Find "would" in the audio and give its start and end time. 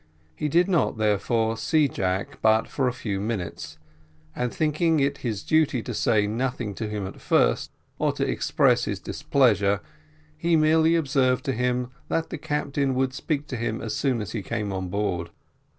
12.95-13.13